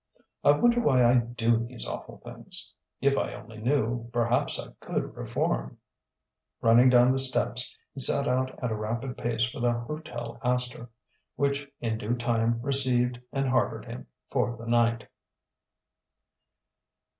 [0.43, 2.73] "I wonder why I do these awful things?...
[3.01, 5.77] If I only knew, perhaps I could reform...."
[6.59, 10.89] Running down the steps, he set out at a rapid pace for the Hotel Astor;
[11.35, 15.07] which in due time received and harboured him for the night.